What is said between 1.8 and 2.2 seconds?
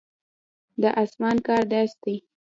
دی.